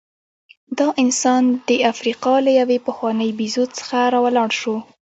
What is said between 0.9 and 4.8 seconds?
انسان د افریقا له یوې پخوانۍ بیزو څخه راولاړ شو.